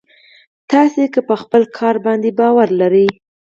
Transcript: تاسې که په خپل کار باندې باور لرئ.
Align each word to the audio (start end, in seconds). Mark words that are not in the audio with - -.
تاسې 0.71 1.01
که 1.13 1.19
په 1.27 1.35
خپل 1.41 1.63
کار 1.77 1.95
باندې 2.05 2.29
باور 2.39 2.67
لرئ. 2.79 3.07